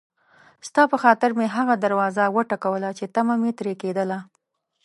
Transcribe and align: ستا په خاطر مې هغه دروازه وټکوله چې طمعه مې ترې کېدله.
ستا 0.67 0.83
په 0.91 0.97
خاطر 1.03 1.29
مې 1.37 1.47
هغه 1.55 1.75
دروازه 1.83 2.23
وټکوله 2.35 2.89
چې 2.97 3.05
طمعه 3.15 3.35
مې 3.41 3.51
ترې 3.59 3.73
کېدله. 3.81 4.19